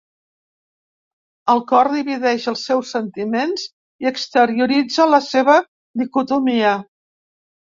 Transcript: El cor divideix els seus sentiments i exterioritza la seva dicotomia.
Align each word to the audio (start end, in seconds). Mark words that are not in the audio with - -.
El 1.53 1.59
cor 1.71 1.89
divideix 1.97 2.47
els 2.53 2.63
seus 2.69 2.93
sentiments 2.97 3.67
i 4.05 4.09
exterioritza 4.13 5.09
la 5.13 5.21
seva 5.29 5.59
dicotomia. 6.03 6.75